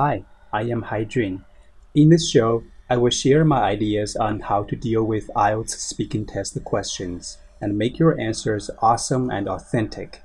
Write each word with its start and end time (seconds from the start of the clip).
Hi, 0.00 0.22
I 0.52 0.62
am 0.62 0.84
Haijun. 0.84 1.44
In 1.92 2.10
this 2.10 2.30
show, 2.30 2.62
I 2.88 2.96
will 2.96 3.10
share 3.10 3.44
my 3.44 3.62
ideas 3.62 4.14
on 4.14 4.38
how 4.38 4.62
to 4.62 4.76
deal 4.76 5.02
with 5.02 5.28
IELTS 5.34 5.70
speaking 5.70 6.24
test 6.24 6.62
questions 6.62 7.38
and 7.60 7.76
make 7.76 7.98
your 7.98 8.16
answers 8.20 8.70
awesome 8.80 9.28
and 9.28 9.48
authentic. 9.48 10.22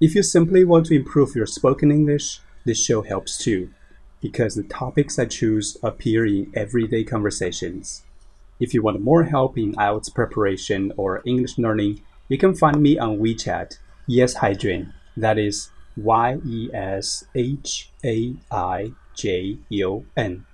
If 0.00 0.14
you 0.14 0.22
simply 0.22 0.64
want 0.64 0.86
to 0.86 0.96
improve 0.96 1.36
your 1.36 1.44
spoken 1.44 1.90
English, 1.90 2.40
this 2.64 2.82
show 2.82 3.02
helps 3.02 3.36
too, 3.36 3.68
because 4.22 4.54
the 4.54 4.62
topics 4.62 5.18
I 5.18 5.26
choose 5.26 5.76
appear 5.82 6.24
in 6.24 6.50
everyday 6.54 7.04
conversations. 7.04 8.04
If 8.58 8.72
you 8.72 8.80
want 8.80 9.02
more 9.02 9.24
help 9.24 9.58
in 9.58 9.74
IELTS 9.74 10.14
preparation 10.14 10.94
or 10.96 11.20
English 11.26 11.58
learning, 11.58 12.00
you 12.30 12.38
can 12.38 12.54
find 12.54 12.80
me 12.80 12.96
on 12.98 13.18
WeChat, 13.18 13.76
Yes 14.06 14.36
Haijun. 14.36 14.94
That 15.14 15.36
is 15.36 15.68
Y 15.96 16.38
E 16.44 16.70
S 16.72 17.24
H 17.34 17.90
A 18.04 18.34
I 18.50 18.92
J 19.14 19.58
U 19.68 20.06
N. 20.16 20.46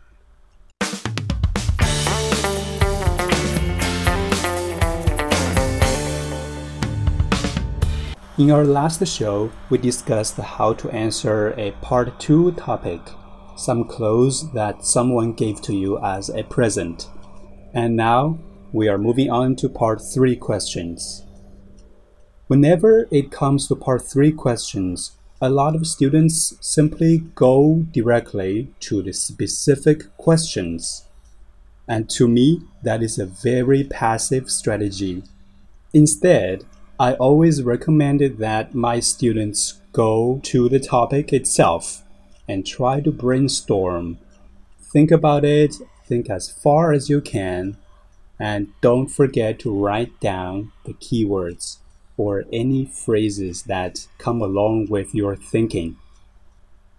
In 8.40 8.50
our 8.50 8.64
last 8.64 9.06
show, 9.06 9.52
we 9.68 9.76
discussed 9.76 10.36
how 10.36 10.72
to 10.72 10.88
answer 10.90 11.52
a 11.58 11.72
part 11.82 12.18
2 12.18 12.52
topic, 12.52 13.00
some 13.54 13.84
clothes 13.84 14.50
that 14.52 14.84
someone 14.84 15.34
gave 15.34 15.60
to 15.60 15.74
you 15.74 15.98
as 16.02 16.30
a 16.30 16.42
present. 16.44 17.10
And 17.74 17.96
now 17.96 18.38
we 18.72 18.88
are 18.88 18.96
moving 18.96 19.30
on 19.30 19.56
to 19.56 19.68
part 19.68 20.00
3 20.00 20.36
questions. 20.36 21.26
Whenever 22.46 23.06
it 23.10 23.30
comes 23.30 23.68
to 23.68 23.76
part 23.76 24.02
3 24.02 24.32
questions, 24.32 25.18
a 25.42 25.48
lot 25.48 25.74
of 25.74 25.86
students 25.86 26.54
simply 26.60 27.18
go 27.34 27.86
directly 27.92 28.68
to 28.80 29.02
the 29.02 29.12
specific 29.12 30.14
questions. 30.18 31.06
And 31.88 32.10
to 32.10 32.28
me, 32.28 32.60
that 32.82 33.02
is 33.02 33.18
a 33.18 33.24
very 33.24 33.84
passive 33.84 34.50
strategy. 34.50 35.22
Instead, 35.94 36.64
I 36.98 37.14
always 37.14 37.62
recommended 37.62 38.36
that 38.38 38.74
my 38.74 39.00
students 39.00 39.80
go 39.92 40.40
to 40.44 40.68
the 40.68 40.78
topic 40.78 41.32
itself 41.32 42.02
and 42.46 42.66
try 42.66 43.00
to 43.00 43.10
brainstorm. 43.10 44.18
Think 44.92 45.10
about 45.10 45.44
it, 45.46 45.76
think 46.04 46.28
as 46.28 46.50
far 46.50 46.92
as 46.92 47.08
you 47.08 47.22
can, 47.22 47.78
and 48.38 48.68
don't 48.82 49.08
forget 49.08 49.58
to 49.60 49.74
write 49.74 50.20
down 50.20 50.72
the 50.84 50.92
keywords 50.92 51.78
or 52.20 52.44
any 52.52 52.84
phrases 52.84 53.62
that 53.62 54.06
come 54.18 54.42
along 54.42 54.88
with 54.88 55.14
your 55.14 55.34
thinking. 55.34 55.96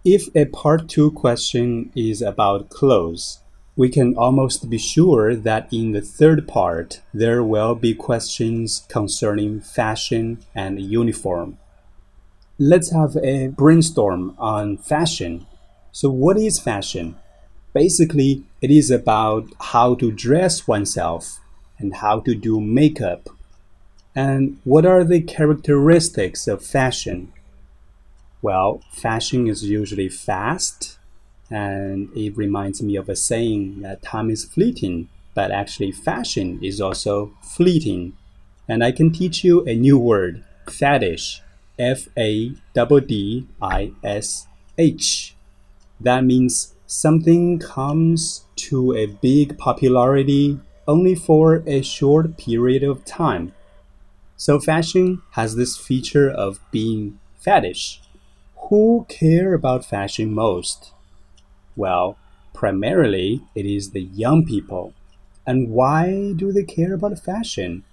If 0.04 0.34
a 0.34 0.46
part 0.46 0.88
2 0.88 1.12
question 1.12 1.92
is 1.94 2.20
about 2.20 2.70
clothes, 2.70 3.38
we 3.76 3.88
can 3.88 4.16
almost 4.16 4.68
be 4.68 4.78
sure 4.78 5.36
that 5.36 5.72
in 5.72 5.92
the 5.92 6.00
third 6.00 6.48
part 6.48 7.00
there 7.14 7.42
will 7.42 7.76
be 7.76 7.94
questions 7.94 8.84
concerning 8.88 9.60
fashion 9.60 10.38
and 10.56 10.80
uniform. 10.80 11.56
Let's 12.58 12.90
have 12.92 13.16
a 13.22 13.48
brainstorm 13.48 14.34
on 14.38 14.76
fashion. 14.76 15.46
So, 15.92 16.10
what 16.10 16.36
is 16.36 16.58
fashion? 16.58 17.14
Basically, 17.72 18.42
it 18.60 18.70
is 18.70 18.90
about 18.90 19.44
how 19.72 19.94
to 19.94 20.10
dress 20.10 20.66
oneself 20.66 21.38
and 21.78 21.94
how 21.94 22.20
to 22.20 22.34
do 22.34 22.60
makeup. 22.60 23.28
And 24.14 24.58
what 24.64 24.84
are 24.84 25.04
the 25.04 25.20
characteristics 25.20 26.46
of 26.46 26.64
fashion? 26.64 27.32
Well, 28.42 28.82
fashion 28.90 29.46
is 29.48 29.64
usually 29.64 30.08
fast, 30.08 30.98
and 31.50 32.10
it 32.16 32.36
reminds 32.36 32.82
me 32.82 32.96
of 32.96 33.08
a 33.08 33.16
saying 33.16 33.82
that 33.82 34.02
time 34.02 34.30
is 34.30 34.44
fleeting, 34.44 35.08
but 35.34 35.50
actually, 35.50 35.92
fashion 35.92 36.58
is 36.62 36.80
also 36.80 37.32
fleeting. 37.42 38.12
And 38.68 38.84
I 38.84 38.92
can 38.92 39.12
teach 39.12 39.44
you 39.44 39.64
a 39.64 39.74
new 39.74 39.98
word, 39.98 40.44
faddish. 40.66 41.40
F 41.78 42.08
A 42.16 42.50
D 42.74 43.00
D 43.08 43.46
I 43.60 43.92
S 44.04 44.46
H. 44.76 45.34
That 46.00 46.24
means 46.24 46.74
something 46.86 47.58
comes 47.58 48.44
to 48.56 48.94
a 48.94 49.06
big 49.06 49.58
popularity 49.58 50.60
only 50.86 51.14
for 51.14 51.62
a 51.66 51.82
short 51.82 52.36
period 52.36 52.82
of 52.82 53.04
time. 53.04 53.54
So, 54.44 54.58
fashion 54.58 55.22
has 55.38 55.54
this 55.54 55.76
feature 55.76 56.28
of 56.28 56.58
being 56.72 57.20
faddish. 57.40 58.00
Who 58.68 59.06
care 59.08 59.54
about 59.54 59.84
fashion 59.84 60.34
most? 60.34 60.90
Well, 61.76 62.18
primarily 62.52 63.42
it 63.54 63.66
is 63.66 63.90
the 63.90 64.02
young 64.02 64.44
people. 64.44 64.94
And 65.46 65.70
why 65.70 66.32
do 66.34 66.50
they 66.50 66.64
care 66.64 66.92
about 66.92 67.20
fashion? 67.20 67.84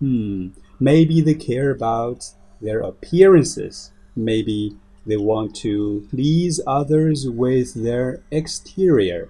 Hmm, 0.00 0.48
maybe 0.80 1.20
they 1.20 1.34
care 1.34 1.70
about 1.70 2.32
their 2.60 2.80
appearances. 2.80 3.92
Maybe 4.16 4.76
they 5.06 5.16
want 5.16 5.54
to 5.66 6.08
please 6.10 6.60
others 6.66 7.28
with 7.30 7.74
their 7.74 8.24
exterior. 8.32 9.28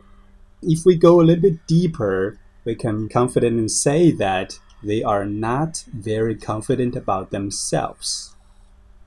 If 0.62 0.86
we 0.86 0.96
go 0.96 1.20
a 1.20 1.26
little 1.28 1.42
bit 1.50 1.66
deeper, 1.66 2.38
we 2.64 2.74
can 2.76 3.10
confidently 3.10 3.68
say 3.68 4.10
that 4.12 4.58
they 4.82 5.02
are 5.02 5.24
not 5.24 5.84
very 5.92 6.34
confident 6.34 6.96
about 6.96 7.30
themselves. 7.30 8.34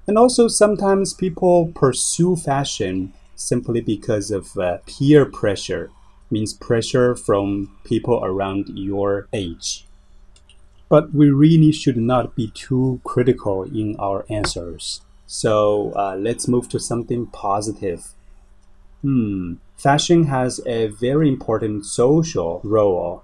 And 0.07 0.18
also, 0.18 0.47
sometimes 0.47 1.13
people 1.13 1.72
pursue 1.75 2.35
fashion 2.35 3.13
simply 3.35 3.79
because 3.81 4.31
of 4.31 4.58
uh, 4.58 4.79
peer 4.85 5.25
pressure, 5.25 5.91
means 6.31 6.53
pressure 6.53 7.16
from 7.16 7.72
people 7.84 8.19
around 8.24 8.69
your 8.74 9.28
age. 9.34 9.85
But 10.90 11.13
we 11.13 11.29
really 11.29 11.72
should 11.72 11.97
not 11.97 12.35
be 12.35 12.52
too 12.53 13.00
critical 13.03 13.63
in 13.63 13.96
our 14.00 14.25
answers. 14.29 15.02
So 15.28 15.94
uh, 15.96 16.16
let's 16.18 16.47
move 16.47 16.69
to 16.69 16.79
something 16.79 17.28
positive. 17.28 18.13
Hmm, 19.02 19.56
fashion 19.78 20.25
has 20.25 20.59
a 20.66 20.88
very 20.88 21.29
important 21.29 21.85
social 21.85 22.59
role, 22.63 23.24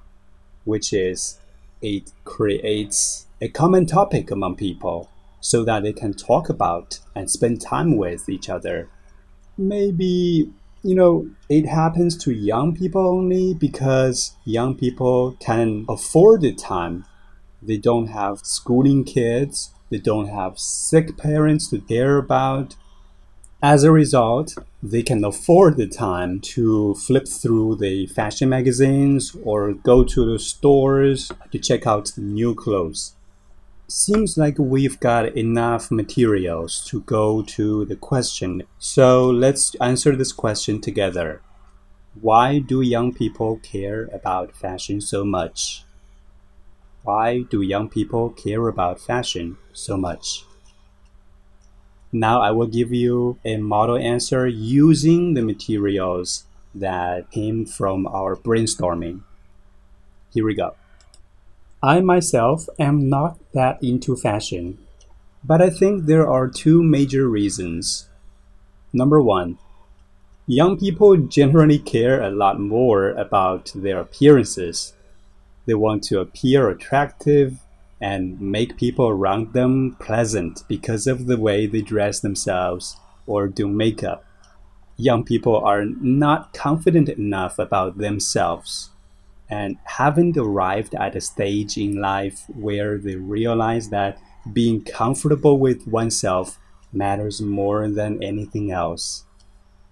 which 0.63 0.93
is 0.93 1.39
it 1.85 2.11
creates 2.23 3.27
a 3.39 3.47
common 3.47 3.85
topic 3.85 4.31
among 4.31 4.55
people 4.55 5.07
so 5.39 5.63
that 5.63 5.83
they 5.83 5.93
can 5.93 6.15
talk 6.15 6.49
about 6.49 6.99
and 7.13 7.29
spend 7.29 7.61
time 7.61 7.95
with 7.95 8.27
each 8.27 8.49
other. 8.49 8.89
Maybe 9.55 10.51
you 10.81 10.95
know 10.95 11.29
it 11.47 11.67
happens 11.67 12.17
to 12.23 12.31
young 12.31 12.75
people 12.75 13.05
only 13.07 13.53
because 13.53 14.35
young 14.45 14.73
people 14.75 15.37
can 15.39 15.85
afford 15.87 16.41
the 16.41 16.53
time. 16.55 17.05
They 17.61 17.77
don't 17.77 18.07
have 18.07 18.39
schooling 18.39 19.03
kids. 19.03 19.71
They 19.91 19.99
don't 19.99 20.29
have 20.29 20.57
sick 20.57 21.17
parents 21.17 21.69
to 21.69 21.79
care 21.81 22.17
about 22.17 22.75
as 23.61 23.83
a 23.83 23.91
result 23.91 24.55
they 24.83 25.01
can 25.01 25.23
afford 25.23 25.77
the 25.77 25.87
time 25.87 26.39
to 26.39 26.93
flip 26.95 27.27
through 27.27 27.75
the 27.75 28.05
fashion 28.07 28.49
magazines 28.49 29.35
or 29.43 29.73
go 29.73 30.03
to 30.03 30.31
the 30.31 30.39
stores 30.39 31.31
to 31.51 31.57
check 31.57 31.87
out 31.87 32.11
new 32.17 32.53
clothes 32.53 33.15
seems 33.87 34.37
like 34.37 34.57
we've 34.57 34.99
got 34.99 35.37
enough 35.37 35.91
materials 35.91 36.83
to 36.85 37.01
go 37.01 37.43
to 37.43 37.85
the 37.85 37.95
question. 37.95 38.63
So 38.79 39.29
let's 39.29 39.75
answer 39.75 40.15
this 40.15 40.31
question 40.31 40.81
together. 40.81 41.41
Why 42.19 42.59
do 42.59 42.81
young 42.81 43.13
people 43.13 43.57
care 43.57 44.09
about 44.11 44.55
fashion 44.55 45.01
so 45.01 45.23
much? 45.23 45.83
Why 47.03 47.43
do 47.43 47.61
young 47.61 47.89
people 47.89 48.29
care 48.31 48.67
about 48.67 48.99
fashion 48.99 49.57
so 49.73 49.97
much? 49.97 50.45
Now 52.15 52.39
I 52.39 52.51
will 52.51 52.67
give 52.67 52.93
you 52.93 53.39
a 53.43 53.57
model 53.57 53.97
answer 53.97 54.47
using 54.47 55.33
the 55.33 55.41
materials 55.41 56.45
that 56.73 57.29
came 57.29 57.65
from 57.65 58.07
our 58.07 58.37
brainstorming. 58.37 59.23
Here 60.33 60.45
we 60.45 60.55
go. 60.55 60.75
I 61.83 61.99
myself 61.99 62.69
am 62.79 63.09
not 63.09 63.37
that 63.51 63.83
into 63.83 64.15
fashion, 64.15 64.77
but 65.43 65.61
I 65.61 65.69
think 65.69 66.05
there 66.05 66.25
are 66.25 66.47
two 66.47 66.81
major 66.81 67.27
reasons. 67.27 68.07
Number 68.93 69.21
one, 69.21 69.57
young 70.47 70.77
people 70.79 71.17
generally 71.17 71.79
care 71.79 72.21
a 72.21 72.31
lot 72.31 72.61
more 72.61 73.09
about 73.09 73.73
their 73.75 73.99
appearances. 73.99 74.93
They 75.65 75.73
want 75.73 76.01
to 76.03 76.21
appear 76.21 76.69
attractive 76.69 77.59
and 78.01 78.39
make 78.39 78.77
people 78.77 79.07
around 79.07 79.53
them 79.53 79.95
pleasant 79.99 80.63
because 80.67 81.07
of 81.07 81.27
the 81.27 81.37
way 81.37 81.65
they 81.65 81.81
dress 81.81 82.19
themselves 82.19 82.97
or 83.25 83.47
do 83.47 83.67
makeup. 83.67 84.25
Young 84.97 85.23
people 85.23 85.57
are 85.57 85.85
not 85.85 86.53
confident 86.53 87.09
enough 87.09 87.59
about 87.59 87.97
themselves 87.97 88.91
and 89.49 89.77
haven't 89.83 90.37
arrived 90.37 90.95
at 90.95 91.15
a 91.15 91.21
stage 91.21 91.77
in 91.77 92.01
life 92.01 92.45
where 92.47 92.97
they 92.97 93.15
realize 93.15 93.89
that 93.89 94.17
being 94.51 94.83
comfortable 94.83 95.59
with 95.59 95.87
oneself 95.87 96.59
matters 96.91 97.41
more 97.41 97.89
than 97.89 98.23
anything 98.23 98.71
else. 98.71 99.25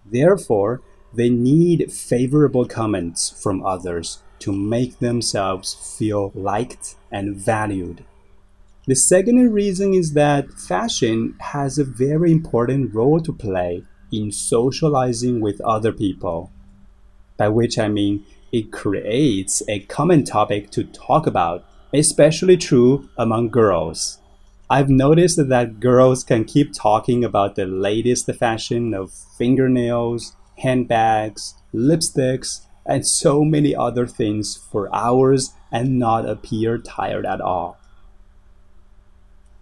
Therefore, 0.05 0.81
they 1.13 1.29
need 1.29 1.91
favorable 1.91 2.65
comments 2.65 3.29
from 3.41 3.65
others 3.65 4.23
to 4.43 4.51
make 4.51 4.99
themselves 4.99 5.73
feel 5.97 6.31
liked 6.35 6.95
and 7.09 7.35
valued. 7.35 8.03
The 8.87 8.95
second 8.95 9.53
reason 9.53 9.93
is 9.93 10.11
that 10.13 10.51
fashion 10.51 11.35
has 11.39 11.77
a 11.77 11.85
very 11.85 12.29
important 12.33 12.93
role 12.93 13.21
to 13.21 13.31
play 13.31 13.83
in 14.11 14.33
socializing 14.33 15.39
with 15.39 15.61
other 15.61 15.93
people. 15.93 16.51
By 17.37 17.47
which 17.47 17.79
I 17.79 17.87
mean 17.87 18.25
it 18.51 18.73
creates 18.73 19.63
a 19.69 19.79
common 19.79 20.25
topic 20.25 20.69
to 20.71 20.83
talk 20.83 21.25
about, 21.25 21.63
especially 21.93 22.57
true 22.57 23.07
among 23.17 23.47
girls. 23.47 24.19
I've 24.69 24.89
noticed 24.89 25.39
that 25.47 25.79
girls 25.79 26.25
can 26.25 26.43
keep 26.43 26.73
talking 26.73 27.23
about 27.23 27.55
the 27.55 27.65
latest 27.65 28.25
fashion 28.33 28.93
of 28.93 29.13
fingernails, 29.37 30.35
handbags, 30.57 31.55
lipsticks, 31.73 32.65
and 32.85 33.07
so 33.07 33.43
many 33.43 33.75
other 33.75 34.07
things 34.07 34.57
for 34.57 34.93
hours 34.93 35.53
and 35.71 35.97
not 35.97 36.27
appear 36.27 36.77
tired 36.77 37.25
at 37.25 37.41
all. 37.41 37.77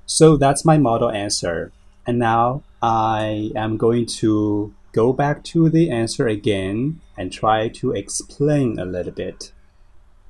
So 0.06 0.38
that's 0.38 0.66
my 0.66 0.78
model 0.78 1.10
answer. 1.10 1.72
And 2.06 2.20
now 2.20 2.64
I 2.82 3.52
am 3.56 3.78
going 3.78 4.08
to 4.22 4.74
go 4.92 5.14
back 5.14 5.44
to 5.46 5.70
the 5.70 5.90
answer 5.90 6.28
again 6.28 7.00
and 7.18 7.32
try 7.32 7.70
to 7.70 7.92
explain 7.94 8.80
a 8.80 8.86
little 8.86 9.14
bit. 9.14 9.52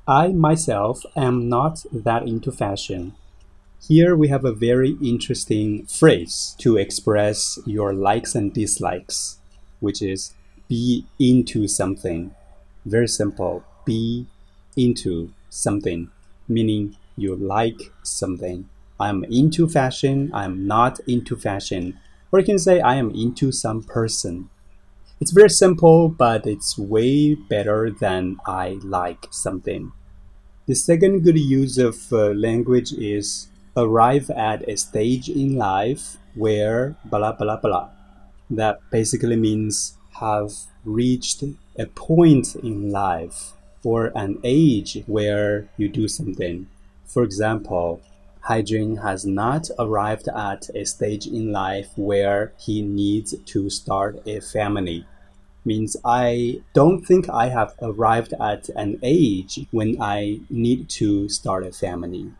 I 0.08 0.30
myself 0.30 1.04
am 1.16 1.48
not 1.48 1.86
that 1.92 2.28
into 2.28 2.52
fashion. 2.52 3.16
Here 3.88 4.16
we 4.16 4.28
have 4.28 4.46
a 4.46 4.52
very 4.52 4.98
interesting 5.02 5.86
phrase 5.88 6.56
to 6.60 6.78
express 6.78 7.58
your 7.66 7.94
likes 7.94 8.36
and 8.36 8.54
dislikes, 8.54 9.40
which 9.80 10.02
is 10.02 10.36
be 10.68 11.08
into 11.18 11.68
something. 11.68 12.36
Very 12.86 13.08
simple. 13.08 13.64
Be 13.86 14.28
into 14.76 15.34
something, 15.50 16.10
meaning 16.48 16.96
you 17.18 17.36
like 17.36 17.92
something. 18.04 18.70
I'm 19.00 19.24
into 19.26 19.68
fashion. 19.68 20.30
I'm 20.34 20.68
not 20.68 21.00
into 21.08 21.36
fashion. 21.36 21.98
Or 22.32 22.40
you 22.40 22.46
can 22.46 22.60
say 22.60 22.80
I 22.80 22.96
am 22.96 23.10
into 23.12 23.52
some 23.52 23.82
person. 23.84 24.50
It's 25.22 25.32
very 25.32 25.50
simple, 25.52 26.10
but 26.10 26.48
it's 26.48 26.78
way 26.78 27.36
better 27.36 27.92
than 27.92 28.38
I 28.48 28.80
like 28.84 29.28
something. 29.32 29.94
The 30.68 30.76
second 30.76 31.24
good 31.24 31.38
use 31.40 31.78
of 31.78 32.12
uh, 32.14 32.30
language 32.32 32.94
is 32.94 33.48
arrive 33.78 34.30
at 34.32 34.68
a 34.70 34.78
stage 34.78 35.30
in 35.30 35.56
life 35.58 36.18
where 36.36 36.96
blah 37.06 37.34
blah 37.34 37.58
blah. 37.58 37.90
That 38.50 38.80
basically 38.92 39.36
means 39.38 39.96
have 40.20 40.54
reached 40.86 41.44
a 41.78 41.86
point 41.86 42.56
in 42.56 42.92
life 42.92 43.54
or 43.84 44.12
an 44.16 44.40
age 44.44 45.04
where 45.08 45.68
you 45.78 45.90
do 45.90 46.08
something. 46.08 46.68
For 47.06 47.24
example, 47.24 48.02
Haijun 48.48 49.02
has 49.02 49.26
not 49.26 49.70
arrived 49.78 50.28
at 50.28 50.70
a 50.76 50.86
stage 50.86 51.28
in 51.28 51.52
life 51.52 51.90
where 51.96 52.54
he 52.60 52.82
needs 52.82 53.36
to 53.38 53.70
start 53.70 54.22
a 54.26 54.40
family. 54.40 55.06
Means 55.64 55.96
I 56.04 56.62
don't 56.74 57.06
think 57.06 57.30
I 57.30 57.50
have 57.50 57.76
arrived 57.82 58.34
at 58.40 58.70
an 58.70 59.00
age 59.04 59.68
when 59.70 60.02
I 60.02 60.40
need 60.50 60.90
to 61.02 61.30
start 61.30 61.66
a 61.66 61.72
family. 61.72 62.32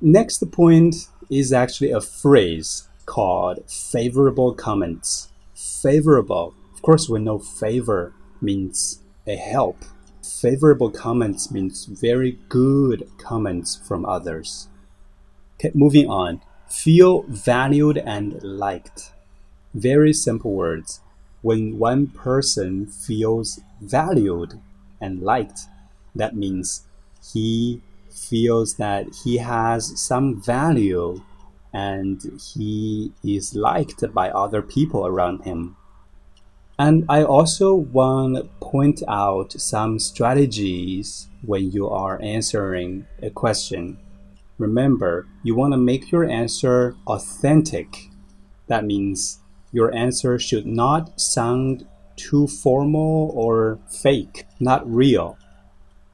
Next 0.00 0.50
point 0.50 1.08
is 1.30 1.52
actually 1.52 1.90
a 1.90 2.00
phrase 2.00 2.88
called 3.04 3.70
favorable 3.70 4.54
comments. 4.54 5.28
Favorable 5.54 6.54
of 6.82 6.86
course, 6.86 7.08
we 7.08 7.20
know 7.20 7.38
favor 7.38 8.12
means 8.42 9.00
a 9.26 9.36
help. 9.36 9.84
Favorable 10.22 10.90
comments 10.90 11.50
means 11.50 11.84
very 11.84 12.38
good 12.48 13.08
comments 13.18 13.76
from 13.76 14.04
others. 14.04 14.68
Okay, 15.56 15.70
moving 15.74 16.08
on. 16.08 16.40
Feel 16.68 17.22
valued 17.28 17.98
and 17.98 18.42
liked. 18.42 19.12
Very 19.74 20.12
simple 20.12 20.52
words. 20.52 21.00
When 21.42 21.78
one 21.78 22.06
person 22.08 22.86
feels 22.86 23.60
valued 23.80 24.60
and 25.00 25.22
liked, 25.22 25.60
that 26.14 26.36
means 26.36 26.82
he 27.32 27.80
feels 28.10 28.74
that 28.74 29.06
he 29.24 29.38
has 29.38 30.00
some 30.00 30.40
value 30.40 31.22
and 31.72 32.40
he 32.54 33.12
is 33.24 33.54
liked 33.54 34.04
by 34.12 34.30
other 34.30 34.62
people 34.62 35.06
around 35.06 35.44
him. 35.44 35.76
And 36.84 37.04
I 37.08 37.22
also 37.22 37.74
want 37.76 38.34
to 38.34 38.42
point 38.58 39.04
out 39.06 39.52
some 39.52 40.00
strategies 40.00 41.28
when 41.42 41.70
you 41.70 41.88
are 41.88 42.20
answering 42.20 43.06
a 43.22 43.30
question. 43.30 43.98
Remember, 44.58 45.28
you 45.44 45.54
want 45.54 45.74
to 45.74 45.78
make 45.78 46.10
your 46.10 46.28
answer 46.28 46.96
authentic. 47.06 48.10
That 48.66 48.84
means 48.84 49.38
your 49.70 49.94
answer 49.94 50.40
should 50.40 50.66
not 50.66 51.20
sound 51.20 51.86
too 52.16 52.48
formal 52.48 53.30
or 53.32 53.78
fake, 53.88 54.46
not 54.58 54.82
real. 54.84 55.38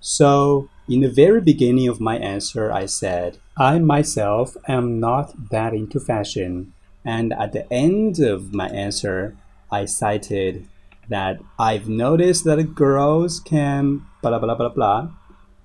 So, 0.00 0.68
in 0.86 1.00
the 1.00 1.10
very 1.10 1.40
beginning 1.40 1.88
of 1.88 1.98
my 1.98 2.18
answer, 2.18 2.70
I 2.70 2.84
said, 2.84 3.38
I 3.56 3.78
myself 3.78 4.54
am 4.68 5.00
not 5.00 5.48
that 5.48 5.72
into 5.72 5.98
fashion. 5.98 6.74
And 7.06 7.32
at 7.32 7.54
the 7.54 7.64
end 7.72 8.18
of 8.18 8.52
my 8.52 8.68
answer, 8.68 9.34
I 9.70 9.84
cited 9.84 10.66
that 11.08 11.40
I've 11.58 11.88
noticed 11.88 12.44
that 12.44 12.74
girls 12.74 13.40
can 13.40 14.02
blah 14.22 14.38
blah 14.38 14.54
blah 14.54 14.68
blah. 14.68 15.08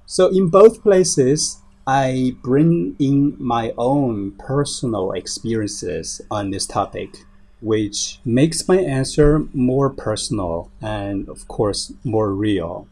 So 0.06 0.28
in 0.28 0.50
both 0.50 0.84
places, 0.84 1.60
I 1.86 2.36
bring 2.42 2.96
in 3.00 3.36
my 3.40 3.74
own 3.78 4.32
personal 4.34 5.12
experiences 5.12 6.22
on 6.32 6.52
this 6.52 6.66
topic, 6.66 7.18
which 7.62 8.20
makes 8.24 8.68
my 8.68 8.78
answer 8.78 9.48
more 9.54 9.90
personal 9.90 10.72
and, 10.82 11.28
of 11.28 11.48
course, 11.48 11.92
more 12.04 12.32
real. 12.32 12.88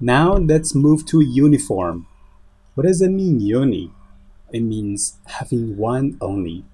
Now 0.00 0.34
let's 0.34 0.74
move 0.74 1.04
to 1.06 1.20
uniform. 1.20 2.06
What 2.74 2.86
does 2.86 3.02
it 3.02 3.10
mean, 3.10 3.40
uni? 3.40 3.90
It 4.52 4.60
means 4.60 5.18
having 5.26 5.76
one 5.76 6.16
only. 6.20 6.64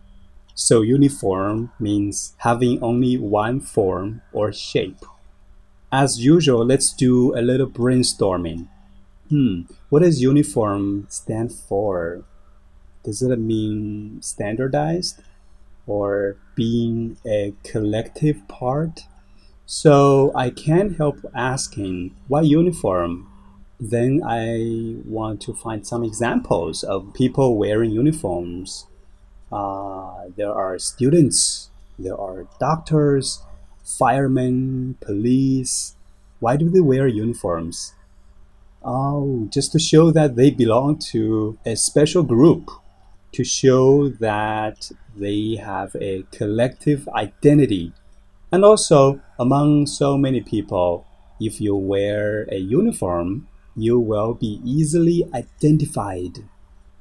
So 0.55 0.83
uniform 0.83 1.73
means 1.81 2.35
having 2.39 2.81
only 2.81 3.19
one 3.19 3.59
form 3.61 4.23
or 4.33 4.53
shape. 4.53 5.05
As 5.91 6.25
usual, 6.25 6.65
let's 6.65 6.93
do 6.93 7.37
a 7.37 7.43
little 7.43 7.67
brainstorming. 7.67 8.69
Hmm, 9.29 9.63
what 9.89 10.03
does 10.03 10.23
uniform 10.23 11.07
stand 11.11 11.53
for? 11.53 12.23
Does 13.03 13.21
it 13.21 13.37
mean 13.37 14.23
standardized 14.23 15.23
or 15.89 16.37
being 16.55 17.17
a 17.27 17.55
collective 17.65 18.47
part? 18.47 19.01
So 19.67 20.31
I 20.37 20.51
can't 20.51 20.97
help 20.97 21.19
asking, 21.35 22.15
why 22.29 22.43
uniform? 22.43 23.29
Then 23.81 24.23
I 24.25 25.03
want 25.05 25.41
to 25.43 25.53
find 25.53 25.85
some 25.85 26.05
examples 26.05 26.85
of 26.85 27.13
people 27.13 27.59
wearing 27.59 27.91
uniforms 27.91 28.87
uh, 29.53 30.25
there 30.37 30.53
are 30.53 30.79
students, 30.79 31.71
there 31.99 32.17
are 32.17 32.47
doctors, 32.59 33.43
firemen, 33.85 34.97
police. 35.01 35.97
Why 36.41 36.57
do 36.57 36.69
they 36.69 36.81
wear 36.81 37.07
uniforms? 37.07 37.95
Oh, 38.83 39.49
just 39.51 39.73
to 39.73 39.79
show 39.79 40.11
that 40.11 40.37
they 40.37 40.51
belong 40.51 40.99
to 41.13 41.59
a 41.65 41.77
special 41.77 42.23
group, 42.23 42.71
to 43.33 43.45
show 43.45 44.09
that 44.09 44.91
they 45.17 45.57
have 45.57 45.97
a 46.01 46.25
collective 46.33 47.09
identity. 47.09 47.93
And 48.53 48.65
also, 48.65 49.21
among 49.39 49.87
so 49.87 50.19
many 50.19 50.41
people, 50.41 51.07
if 51.41 51.61
you 51.61 51.75
wear 51.75 52.47
a 52.51 52.59
uniform, 52.59 53.49
you 53.75 53.99
will 53.99 54.35
be 54.35 54.61
easily 54.65 55.25
identified. 55.35 56.45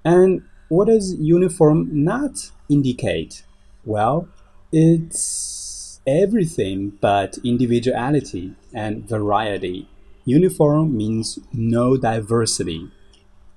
And 0.06 0.44
what 0.74 0.88
does 0.88 1.14
uniform 1.20 1.88
not 1.92 2.50
indicate? 2.68 3.44
Well, 3.86 4.28
it's 4.72 6.02
everything 6.08 6.98
but 7.00 7.38
individuality 7.44 8.56
and 8.74 9.08
variety. 9.08 9.88
Uniform 10.26 10.98
means 10.98 11.38
no 11.54 11.96
diversity. 11.96 12.90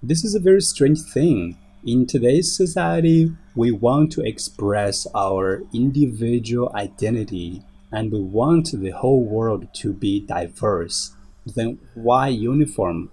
This 0.03 0.27
is 0.27 0.35
a 0.35 0.47
very 0.49 0.61
strange 0.61 1.01
thing. 1.01 1.57
In 1.87 2.07
today's 2.07 2.55
society, 2.55 3.33
we 3.55 3.71
want 3.71 4.13
to 4.13 4.21
express 4.21 5.07
our 5.15 5.63
individual 5.73 6.71
identity 6.75 7.63
and 7.91 8.13
we 8.13 8.21
want 8.21 8.73
the 8.73 8.91
whole 8.91 9.25
world 9.25 9.69
to 9.77 9.95
be 9.95 10.21
diverse. 10.21 11.17
Then 11.47 11.79
why 11.95 12.29
uniform? 12.29 13.11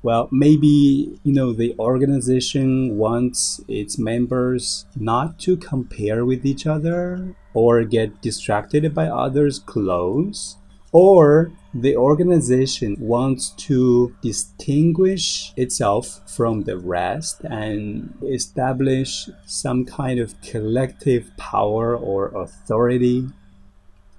Well, 0.00 0.28
maybe, 0.30 1.18
you 1.24 1.32
know, 1.32 1.52
the 1.52 1.74
organization 1.78 2.96
wants 2.96 3.60
its 3.66 3.98
members 3.98 4.86
not 4.94 5.40
to 5.40 5.56
compare 5.56 6.24
with 6.24 6.46
each 6.46 6.66
other 6.66 7.34
or 7.52 7.82
get 7.82 8.22
distracted 8.22 8.94
by 8.94 9.08
others' 9.08 9.58
clothes. 9.58 10.56
Or 10.92 11.52
the 11.74 11.96
organization 11.96 12.96
wants 12.98 13.50
to 13.66 14.14
distinguish 14.22 15.52
itself 15.56 16.20
from 16.30 16.62
the 16.62 16.78
rest 16.78 17.42
and 17.42 18.16
establish 18.22 19.28
some 19.44 19.84
kind 19.84 20.20
of 20.20 20.40
collective 20.40 21.30
power 21.36 21.94
or 21.94 22.28
authority. 22.28 23.26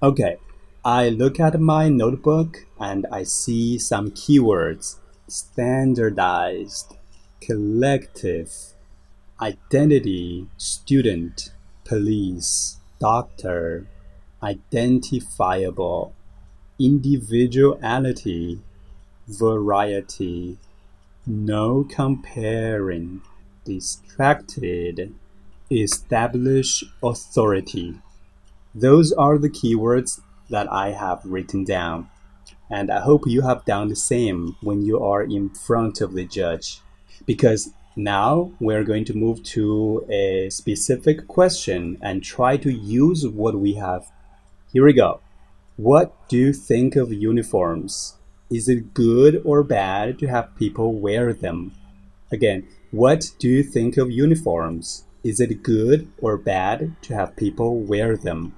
Okay, 0.02 0.36
I 0.84 1.08
look 1.08 1.40
at 1.40 1.58
my 1.58 1.88
notebook 1.88 2.66
and 2.78 3.06
I 3.10 3.24
see 3.24 3.78
some 3.78 4.10
keywords 4.12 4.99
standardized, 5.30 6.96
collective, 7.40 8.74
identity, 9.40 10.46
student, 10.56 11.52
police, 11.84 12.78
doctor, 12.98 13.86
identifiable, 14.42 16.12
individuality, 16.78 18.60
variety, 19.26 20.58
no 21.26 21.84
comparing, 21.84 23.20
distracted, 23.64 25.14
establish 25.70 26.82
authority. 27.02 27.94
Those 28.74 29.12
are 29.12 29.38
the 29.38 29.50
keywords 29.50 30.20
that 30.48 30.70
I 30.72 30.92
have 30.92 31.20
written 31.24 31.64
down. 31.64 32.08
And 32.70 32.90
I 32.90 33.00
hope 33.00 33.26
you 33.26 33.42
have 33.42 33.64
done 33.64 33.88
the 33.88 33.96
same 33.96 34.56
when 34.62 34.82
you 34.82 35.00
are 35.00 35.22
in 35.22 35.50
front 35.50 36.00
of 36.00 36.14
the 36.14 36.24
judge. 36.24 36.80
Because 37.26 37.70
now 37.96 38.52
we're 38.60 38.84
going 38.84 39.04
to 39.06 39.14
move 39.14 39.42
to 39.42 40.06
a 40.08 40.48
specific 40.50 41.26
question 41.26 41.98
and 42.00 42.22
try 42.22 42.56
to 42.58 42.72
use 42.72 43.26
what 43.26 43.56
we 43.56 43.74
have. 43.74 44.06
Here 44.72 44.84
we 44.84 44.92
go. 44.92 45.20
What 45.76 46.14
do 46.28 46.36
you 46.36 46.52
think 46.52 46.94
of 46.94 47.12
uniforms? 47.12 48.16
Is 48.50 48.68
it 48.68 48.94
good 48.94 49.42
or 49.44 49.62
bad 49.64 50.18
to 50.20 50.26
have 50.26 50.54
people 50.56 50.94
wear 50.94 51.32
them? 51.32 51.72
Again, 52.30 52.68
what 52.90 53.32
do 53.38 53.48
you 53.48 53.62
think 53.62 53.96
of 53.96 54.10
uniforms? 54.10 55.04
Is 55.24 55.40
it 55.40 55.62
good 55.62 56.10
or 56.18 56.36
bad 56.36 56.96
to 57.02 57.14
have 57.14 57.36
people 57.36 57.80
wear 57.80 58.16
them? 58.16 58.54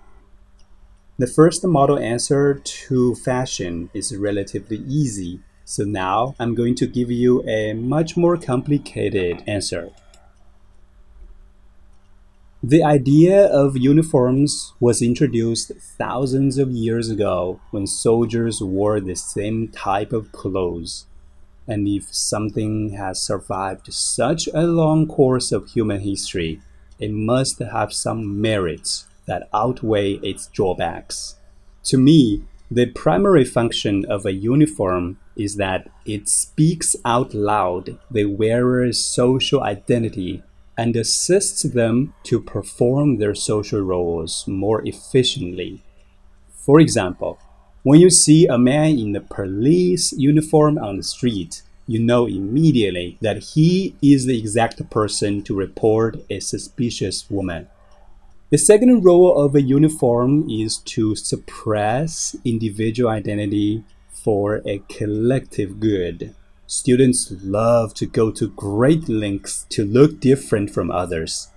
The 1.22 1.28
first 1.28 1.64
model 1.64 2.00
answer 2.00 2.54
to 2.54 3.14
fashion 3.14 3.90
is 3.94 4.16
relatively 4.16 4.78
easy, 4.78 5.38
so 5.64 5.84
now 5.84 6.34
I'm 6.40 6.56
going 6.56 6.74
to 6.74 6.86
give 6.88 7.12
you 7.12 7.48
a 7.48 7.74
much 7.74 8.16
more 8.16 8.36
complicated 8.36 9.44
answer. 9.46 9.90
The 12.60 12.82
idea 12.82 13.46
of 13.46 13.76
uniforms 13.76 14.72
was 14.80 15.00
introduced 15.00 15.70
thousands 15.96 16.58
of 16.58 16.72
years 16.72 17.08
ago 17.08 17.60
when 17.70 17.86
soldiers 17.86 18.60
wore 18.60 18.98
the 19.00 19.14
same 19.14 19.68
type 19.68 20.12
of 20.12 20.32
clothes. 20.32 21.06
And 21.68 21.86
if 21.86 22.12
something 22.12 22.94
has 22.94 23.22
survived 23.22 23.92
such 23.92 24.48
a 24.52 24.62
long 24.62 25.06
course 25.06 25.52
of 25.52 25.70
human 25.70 26.00
history, 26.00 26.60
it 26.98 27.12
must 27.12 27.60
have 27.60 27.92
some 27.92 28.40
merits 28.40 29.06
that 29.26 29.48
outweigh 29.52 30.14
its 30.22 30.46
drawbacks. 30.48 31.36
To 31.84 31.98
me, 31.98 32.42
the 32.70 32.86
primary 32.86 33.44
function 33.44 34.04
of 34.06 34.24
a 34.24 34.32
uniform 34.32 35.18
is 35.36 35.56
that 35.56 35.90
it 36.06 36.28
speaks 36.28 36.96
out 37.04 37.34
loud 37.34 37.98
the 38.10 38.24
wearer's 38.24 39.02
social 39.04 39.62
identity 39.62 40.42
and 40.76 40.96
assists 40.96 41.62
them 41.62 42.14
to 42.24 42.40
perform 42.40 43.18
their 43.18 43.34
social 43.34 43.80
roles 43.80 44.46
more 44.46 44.80
efficiently. 44.86 45.82
For 46.50 46.80
example, 46.80 47.38
when 47.82 48.00
you 48.00 48.10
see 48.10 48.46
a 48.46 48.56
man 48.56 48.98
in 48.98 49.14
a 49.16 49.20
police 49.20 50.12
uniform 50.12 50.78
on 50.78 50.96
the 50.96 51.02
street, 51.02 51.62
you 51.86 51.98
know 51.98 52.26
immediately 52.26 53.18
that 53.20 53.38
he 53.54 53.94
is 54.00 54.24
the 54.24 54.38
exact 54.38 54.88
person 54.88 55.42
to 55.42 55.54
report 55.54 56.16
a 56.30 56.40
suspicious 56.40 57.28
woman. 57.28 57.68
The 58.52 58.58
second 58.58 59.02
role 59.02 59.34
of 59.34 59.54
a 59.54 59.62
uniform 59.62 60.46
is 60.50 60.76
to 60.92 61.16
suppress 61.16 62.36
individual 62.44 63.08
identity 63.08 63.82
for 64.10 64.60
a 64.66 64.82
collective 64.90 65.80
good. 65.80 66.34
Students 66.66 67.32
love 67.42 67.94
to 67.94 68.04
go 68.04 68.30
to 68.32 68.50
great 68.50 69.08
lengths 69.08 69.64
to 69.70 69.86
look 69.86 70.20
different 70.20 70.68
from 70.68 70.90
others. 70.90 71.48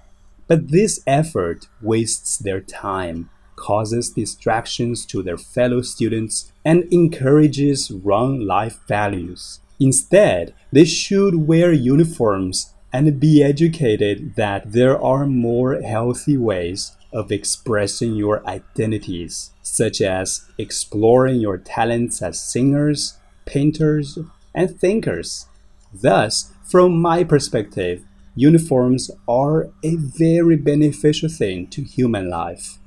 But 0.47 0.69
this 0.69 1.01
effort 1.05 1.67
wastes 1.81 2.37
their 2.37 2.61
time, 2.61 3.29
causes 3.57 4.11
distractions 4.11 5.05
to 5.07 5.21
their 5.21 5.37
fellow 5.37 5.81
students, 5.81 6.53
and 6.63 6.85
encourages 6.93 7.91
wrong 7.91 8.39
life 8.39 8.79
values. 8.87 9.59
Instead, 9.81 10.53
they 10.71 10.85
should 10.85 11.45
wear 11.45 11.73
uniforms 11.73 12.73
and 12.95 13.19
be 13.19 13.43
educated 13.43 14.35
that 14.35 14.71
there 14.71 14.97
are 14.97 15.25
more 15.25 15.81
healthy 15.81 16.37
ways 16.37 16.93
of 17.11 17.29
expressing 17.29 18.15
your 18.15 18.41
identities, 18.47 19.51
such 19.61 19.99
as 19.99 20.49
exploring 20.57 21.41
your 21.41 21.57
talents 21.57 22.21
as 22.21 22.39
singers, 22.39 23.17
painters, 23.43 24.17
and 24.53 24.79
thinkers. 24.79 25.47
Thus, 25.93 26.53
from 26.63 27.01
my 27.01 27.25
perspective, 27.25 28.05
uniforms 28.33 29.11
are 29.27 29.67
a 29.83 29.97
very 29.97 30.55
beneficial 30.55 31.27
thing 31.27 31.67
to 31.67 31.83
human 31.83 32.29
life. 32.29 32.77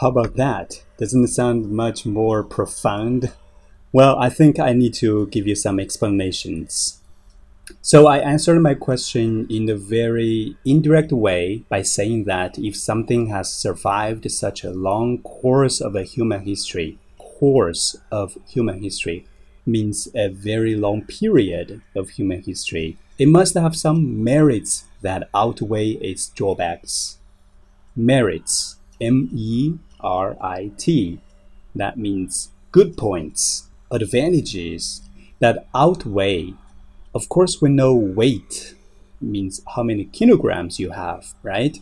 How 0.00 0.08
about 0.08 0.36
that? 0.36 0.82
Doesn't 0.98 1.24
it 1.24 1.28
sound 1.28 1.70
much 1.70 2.06
more 2.06 2.42
profound? 2.42 3.30
Well, 3.92 4.16
I 4.18 4.30
think 4.30 4.58
I 4.58 4.72
need 4.72 4.94
to 4.94 5.26
give 5.26 5.46
you 5.46 5.54
some 5.54 5.78
explanations. 5.78 7.02
So 7.82 8.06
I 8.06 8.18
answered 8.18 8.60
my 8.60 8.74
question 8.74 9.46
in 9.50 9.68
a 9.68 9.76
very 9.76 10.56
indirect 10.64 11.12
way 11.12 11.64
by 11.68 11.82
saying 11.82 12.24
that 12.24 12.58
if 12.58 12.76
something 12.76 13.26
has 13.28 13.52
survived 13.52 14.30
such 14.30 14.62
a 14.62 14.70
long 14.70 15.18
course 15.18 15.80
of 15.80 15.96
a 15.96 16.04
human 16.04 16.42
history, 16.42 16.98
course 17.18 17.96
of 18.10 18.38
human 18.48 18.82
history 18.82 19.26
means 19.66 20.08
a 20.14 20.28
very 20.28 20.76
long 20.76 21.02
period 21.02 21.82
of 21.94 22.10
human 22.10 22.42
history, 22.42 22.98
it 23.18 23.28
must 23.28 23.54
have 23.54 23.76
some 23.76 24.22
merits 24.22 24.84
that 25.02 25.28
outweigh 25.34 25.90
its 25.90 26.28
drawbacks. 26.28 27.18
Merits, 27.96 28.76
M 29.00 29.28
E 29.34 29.74
R 30.00 30.36
I 30.40 30.70
T, 30.76 31.18
that 31.74 31.98
means 31.98 32.50
good 32.70 32.96
points, 32.96 33.68
advantages 33.90 35.02
that 35.40 35.66
outweigh 35.74 36.54
of 37.16 37.30
course, 37.30 37.62
we 37.62 37.70
know 37.70 37.94
weight 37.94 38.74
means 39.22 39.62
how 39.74 39.82
many 39.82 40.04
kilograms 40.04 40.78
you 40.78 40.90
have, 40.90 41.34
right? 41.42 41.78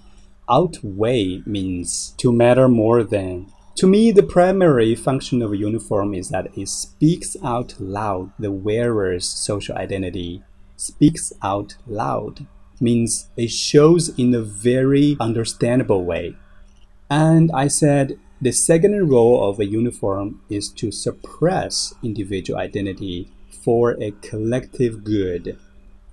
Outweigh 0.49 1.43
means 1.45 2.15
to 2.19 2.33
matter 2.33 2.69
more 2.69 3.03
than. 3.03 3.53
To 3.77 3.89
me, 3.89 4.13
the 4.13 4.23
primary 4.23 4.95
function 4.95 5.43
of 5.43 5.51
a 5.51 5.57
uniform 5.57 6.15
is 6.15 6.29
that 6.29 6.57
it 6.57 6.69
speaks 6.69 7.37
out 7.43 7.75
loud 7.81 8.31
the 8.39 8.53
wearer's 8.53 9.29
social 9.29 9.75
identity. 9.77 10.45
Speaks 10.77 11.33
out 11.43 11.75
loud 11.85 12.47
means 12.81 13.29
it 13.37 13.51
shows 13.51 14.17
in 14.17 14.35
a 14.35 14.41
very 14.41 15.17
understandable 15.19 16.05
way. 16.05 16.37
And 17.11 17.51
I 17.53 17.67
said 17.67 18.19
the 18.41 18.53
second 18.53 19.09
role 19.09 19.49
of 19.49 19.59
a 19.59 19.67
uniform 19.67 20.43
is 20.49 20.69
to 20.75 20.93
suppress 20.93 21.95
individual 22.05 22.61
identity 22.61 23.33
for 23.65 23.97
a 24.03 24.13
collective 24.21 25.03
good. 25.03 25.59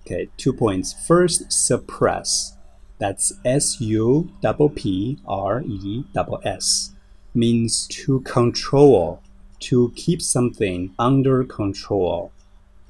Okay, 0.06 0.30
two 0.38 0.54
points. 0.54 0.94
First, 0.94 1.52
suppress. 1.52 2.56
That's 2.98 3.34
S 3.44 3.82
U 3.82 4.32
P 4.42 4.70
P 4.76 5.20
R 5.28 5.62
E 5.62 6.04
S. 6.44 6.94
Means 7.34 7.88
to 7.88 8.22
control, 8.22 9.22
to 9.60 9.92
keep 9.96 10.22
something 10.22 10.94
under 10.98 11.44
control. 11.44 12.32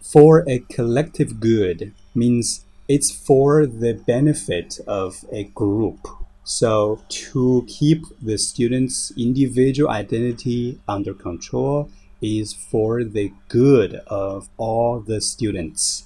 For 0.01 0.43
a 0.47 0.59
collective 0.59 1.39
good 1.39 1.93
means 2.15 2.65
it's 2.87 3.11
for 3.11 3.65
the 3.65 3.93
benefit 3.93 4.79
of 4.87 5.23
a 5.31 5.45
group. 5.45 6.07
So, 6.43 7.01
to 7.09 7.65
keep 7.67 8.03
the 8.21 8.37
student's 8.37 9.13
individual 9.15 9.91
identity 9.91 10.79
under 10.87 11.13
control 11.13 11.89
is 12.21 12.53
for 12.53 13.03
the 13.03 13.33
good 13.47 13.95
of 14.07 14.49
all 14.57 14.99
the 14.99 15.21
students. 15.21 16.05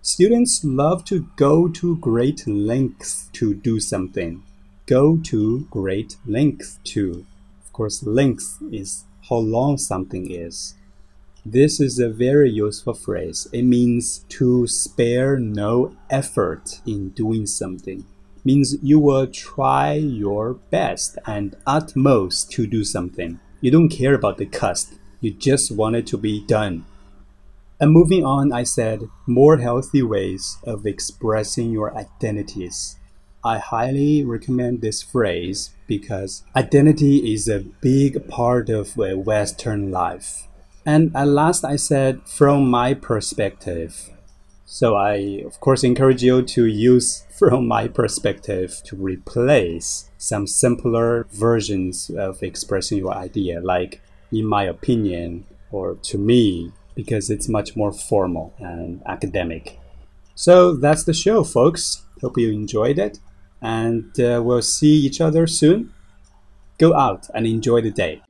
Students 0.00 0.64
love 0.64 1.04
to 1.04 1.28
go 1.36 1.68
to 1.68 1.96
great 1.98 2.46
lengths 2.46 3.28
to 3.34 3.54
do 3.54 3.78
something. 3.78 4.42
Go 4.86 5.16
to 5.24 5.66
great 5.70 6.16
lengths 6.26 6.80
to. 6.84 7.24
Of 7.64 7.72
course, 7.72 8.02
length 8.02 8.58
is 8.72 9.04
how 9.28 9.36
long 9.36 9.78
something 9.78 10.30
is. 10.30 10.74
This 11.44 11.80
is 11.80 11.98
a 11.98 12.08
very 12.08 12.50
useful 12.50 12.94
phrase. 12.94 13.48
It 13.52 13.62
means 13.62 14.24
to 14.30 14.66
spare 14.66 15.38
no 15.38 15.96
effort 16.10 16.80
in 16.86 17.10
doing 17.10 17.46
something. 17.46 18.04
Means 18.44 18.76
you 18.82 18.98
will 18.98 19.26
try 19.28 19.94
your 19.94 20.54
best 20.54 21.18
and 21.26 21.56
utmost 21.66 22.50
to 22.52 22.66
do 22.66 22.84
something. 22.84 23.38
You 23.60 23.70
don't 23.70 23.88
care 23.88 24.14
about 24.14 24.38
the 24.38 24.46
cost. 24.46 24.94
You 25.22 25.32
just 25.32 25.70
want 25.70 25.94
it 25.94 26.08
to 26.08 26.18
be 26.18 26.44
done. 26.44 26.84
And 27.78 27.92
moving 27.92 28.24
on, 28.24 28.52
I 28.52 28.64
said 28.64 29.02
more 29.24 29.58
healthy 29.58 30.02
ways 30.02 30.58
of 30.64 30.84
expressing 30.84 31.70
your 31.70 31.96
identities. 31.96 32.98
I 33.44 33.58
highly 33.58 34.24
recommend 34.24 34.80
this 34.80 35.00
phrase 35.00 35.70
because 35.86 36.42
identity 36.56 37.32
is 37.32 37.46
a 37.46 37.60
big 37.60 38.26
part 38.26 38.68
of 38.68 38.98
a 38.98 39.14
Western 39.14 39.92
life. 39.92 40.48
And 40.84 41.14
at 41.14 41.28
last, 41.28 41.64
I 41.64 41.76
said 41.76 42.22
from 42.26 42.68
my 42.68 42.92
perspective. 42.92 44.10
So 44.66 44.96
I, 44.96 45.44
of 45.46 45.60
course, 45.60 45.84
encourage 45.84 46.24
you 46.24 46.42
to 46.42 46.66
use 46.66 47.26
from 47.38 47.68
my 47.68 47.86
perspective 47.86 48.82
to 48.86 48.96
replace 48.96 50.10
some 50.18 50.48
simpler 50.48 51.28
versions 51.30 52.10
of 52.10 52.42
expressing 52.42 52.98
your 52.98 53.14
idea, 53.14 53.60
like 53.60 54.00
in 54.32 54.46
my 54.46 54.64
opinion 54.64 55.46
or 55.70 55.94
to 56.02 56.18
me, 56.18 56.72
because 56.94 57.30
it's 57.30 57.48
much 57.48 57.76
more 57.76 57.92
formal 57.92 58.54
and 58.58 59.02
academic. 59.06 59.78
So 60.34 60.74
that's 60.74 61.04
the 61.04 61.14
show, 61.14 61.44
folks. 61.44 62.04
Hope 62.20 62.38
you 62.38 62.50
enjoyed 62.50 62.98
it 62.98 63.18
and 63.60 64.18
uh, 64.20 64.40
we'll 64.44 64.62
see 64.62 64.94
each 65.06 65.20
other 65.20 65.46
soon. 65.46 65.92
Go 66.78 66.94
out 66.94 67.28
and 67.34 67.46
enjoy 67.46 67.80
the 67.80 67.90
day. 67.90 68.22